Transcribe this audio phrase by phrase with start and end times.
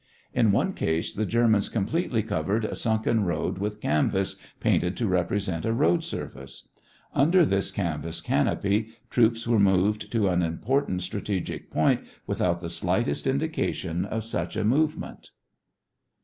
[0.33, 5.63] In one case, the Germans completely covered a sunken road with canvas painted to represent
[5.63, 6.69] a road surface.
[7.13, 13.27] Under this canvas canopy, troops were moved to an important strategic point without the slightest
[13.27, 15.29] indication of such a movement.